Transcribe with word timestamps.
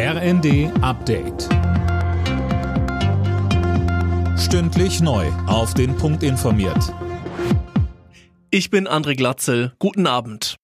RND 0.00 0.70
Update. 0.80 1.48
Stündlich 4.38 5.00
neu. 5.00 5.26
Auf 5.48 5.74
den 5.74 5.96
Punkt 5.96 6.22
informiert. 6.22 6.94
Ich 8.52 8.70
bin 8.70 8.86
André 8.86 9.16
Glatzel. 9.16 9.72
Guten 9.80 10.06
Abend. 10.06 10.54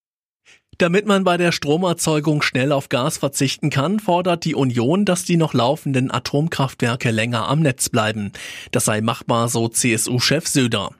Damit 0.78 1.06
man 1.06 1.24
bei 1.24 1.36
der 1.36 1.50
Stromerzeugung 1.50 2.42
schnell 2.42 2.70
auf 2.70 2.88
Gas 2.88 3.18
verzichten 3.18 3.70
kann, 3.70 3.98
fordert 3.98 4.44
die 4.44 4.54
Union, 4.54 5.04
dass 5.04 5.24
die 5.24 5.36
noch 5.36 5.52
laufenden 5.52 6.12
Atomkraftwerke 6.12 7.10
länger 7.10 7.48
am 7.48 7.58
Netz 7.58 7.88
bleiben. 7.88 8.30
Das 8.70 8.84
sei 8.84 9.00
machbar, 9.00 9.48
so 9.48 9.66
CSU-Chef 9.66 10.46
Söder. 10.46 10.90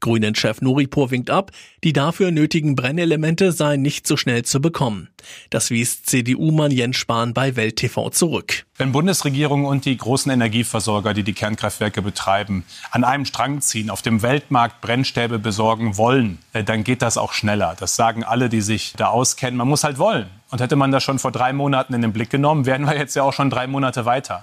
Grünen-Chef 0.00 0.62
Nuripur 0.62 1.10
winkt 1.10 1.28
ab, 1.28 1.50
die 1.84 1.92
dafür 1.92 2.30
nötigen 2.30 2.76
Brennelemente 2.76 3.52
seien 3.52 3.82
nicht 3.82 4.06
so 4.06 4.16
schnell 4.16 4.42
zu 4.42 4.62
bekommen. 4.62 5.10
Das 5.50 5.70
wies 5.70 6.02
CDU-Mann 6.02 6.70
Jens 6.70 6.96
Spahn 6.96 7.34
bei 7.34 7.56
Welt 7.56 7.76
TV 7.76 8.10
zurück. 8.10 8.64
Wenn 8.76 8.92
Bundesregierung 8.92 9.64
und 9.66 9.84
die 9.84 9.96
großen 9.96 10.32
Energieversorger, 10.32 11.14
die 11.14 11.22
die 11.22 11.32
Kernkraftwerke 11.32 12.02
betreiben, 12.02 12.64
an 12.90 13.04
einem 13.04 13.24
Strang 13.24 13.60
ziehen, 13.60 13.90
auf 13.90 14.02
dem 14.02 14.22
Weltmarkt 14.22 14.80
Brennstäbe 14.80 15.38
besorgen 15.38 15.96
wollen, 15.96 16.38
äh, 16.52 16.64
dann 16.64 16.82
geht 16.82 17.02
das 17.02 17.16
auch 17.16 17.32
schneller. 17.32 17.76
Das 17.78 17.96
sagen 17.96 18.24
alle, 18.24 18.48
die 18.48 18.60
sich 18.60 18.94
da 18.96 19.08
auskennen. 19.08 19.56
Man 19.56 19.68
muss 19.68 19.84
halt 19.84 19.98
wollen. 19.98 20.28
Und 20.50 20.60
hätte 20.60 20.76
man 20.76 20.92
das 20.92 21.02
schon 21.02 21.18
vor 21.18 21.32
drei 21.32 21.52
Monaten 21.52 21.94
in 21.94 22.02
den 22.02 22.12
Blick 22.12 22.30
genommen, 22.30 22.66
wären 22.66 22.84
wir 22.84 22.96
jetzt 22.96 23.16
ja 23.16 23.22
auch 23.22 23.32
schon 23.32 23.50
drei 23.50 23.66
Monate 23.66 24.04
weiter. 24.04 24.42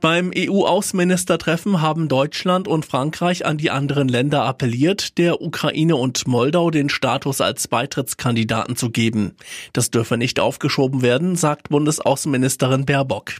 Beim 0.00 0.30
EU-Außenministertreffen 0.36 1.80
haben 1.80 2.08
Deutschland 2.08 2.68
und 2.68 2.84
Frankreich 2.84 3.46
an 3.46 3.56
die 3.56 3.70
anderen 3.70 4.08
Länder 4.08 4.44
appelliert, 4.44 5.16
der 5.16 5.40
Ukraine 5.40 5.96
und 5.96 6.28
Moldau 6.28 6.70
den 6.70 6.88
Status 6.88 7.40
als 7.40 7.66
Beitrittskandidaten 7.68 8.76
zu 8.76 8.90
geben. 8.90 9.36
Das 9.72 9.90
dürfe 9.90 10.16
nicht 10.18 10.38
aufgeschoben 10.38 11.02
werden, 11.02 11.36
sagt 11.36 11.70
Bundesaußenministerin 11.70 12.84
Baerbock. 12.84 13.32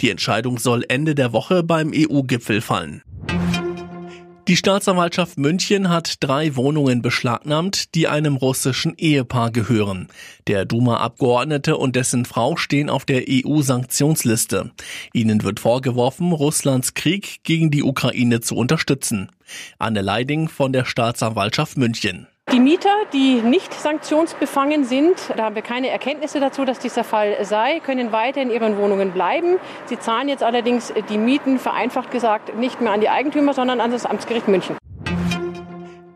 Die 0.00 0.10
Entscheidung 0.10 0.58
soll 0.58 0.84
Ende 0.88 1.14
der 1.14 1.32
Woche 1.32 1.62
beim 1.62 1.92
EU-Gipfel 1.94 2.60
fallen. 2.60 3.02
Die 4.48 4.56
Staatsanwaltschaft 4.56 5.38
München 5.38 5.88
hat 5.88 6.22
drei 6.22 6.54
Wohnungen 6.54 7.02
beschlagnahmt, 7.02 7.96
die 7.96 8.06
einem 8.06 8.36
russischen 8.36 8.94
Ehepaar 8.96 9.50
gehören. 9.50 10.06
Der 10.46 10.64
Duma-Abgeordnete 10.64 11.76
und 11.76 11.96
dessen 11.96 12.24
Frau 12.24 12.56
stehen 12.56 12.88
auf 12.88 13.04
der 13.04 13.24
EU-Sanktionsliste. 13.28 14.70
Ihnen 15.12 15.42
wird 15.42 15.58
vorgeworfen, 15.58 16.30
Russlands 16.30 16.94
Krieg 16.94 17.40
gegen 17.42 17.72
die 17.72 17.82
Ukraine 17.82 18.40
zu 18.40 18.54
unterstützen. 18.54 19.32
Anne 19.80 20.00
Leiding 20.00 20.48
von 20.48 20.72
der 20.72 20.84
Staatsanwaltschaft 20.84 21.76
München. 21.76 22.28
Die 22.56 22.62
Mieter, 22.62 22.88
die 23.12 23.42
nicht 23.42 23.74
sanktionsbefangen 23.74 24.86
sind, 24.86 25.30
da 25.36 25.44
haben 25.44 25.54
wir 25.54 25.60
keine 25.60 25.90
Erkenntnisse 25.90 26.40
dazu, 26.40 26.64
dass 26.64 26.78
dieser 26.78 27.04
Fall 27.04 27.36
sei, 27.44 27.80
können 27.80 28.12
weiter 28.12 28.40
in 28.40 28.50
ihren 28.50 28.78
Wohnungen 28.78 29.10
bleiben. 29.10 29.58
Sie 29.84 29.98
zahlen 29.98 30.30
jetzt 30.30 30.42
allerdings 30.42 30.90
die 31.10 31.18
Mieten, 31.18 31.58
vereinfacht 31.58 32.10
gesagt, 32.10 32.56
nicht 32.56 32.80
mehr 32.80 32.92
an 32.92 33.02
die 33.02 33.10
Eigentümer, 33.10 33.52
sondern 33.52 33.82
an 33.82 33.90
das 33.90 34.06
Amtsgericht 34.06 34.48
München. 34.48 34.78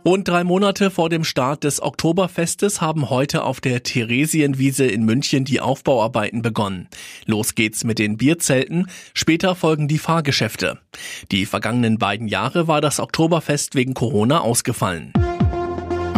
Rund 0.07 0.27
drei 0.29 0.43
Monate 0.43 0.91
vor 0.91 1.11
dem 1.11 1.25
Start 1.25 1.63
des 1.63 1.83
Oktoberfestes 1.83 2.81
haben 2.81 3.11
heute 3.11 3.45
auf 3.45 3.61
der 3.61 3.83
Theresienwiese 3.83 4.87
in 4.87 5.05
München 5.05 5.45
die 5.45 5.61
Aufbauarbeiten 5.61 6.41
begonnen. 6.41 6.89
Los 7.27 7.55
geht's 7.55 7.85
mit 7.85 7.99
den 7.99 8.17
Bierzelten, 8.17 8.89
später 9.13 9.55
folgen 9.55 9.89
die 9.89 9.99
Fahrgeschäfte. 9.99 10.79
Die 11.33 11.45
vergangenen 11.45 11.99
beiden 11.99 12.29
Jahre 12.29 12.67
war 12.67 12.81
das 12.81 12.99
Oktoberfest 12.99 13.75
wegen 13.75 13.93
Corona 13.93 14.41
ausgefallen. 14.41 15.13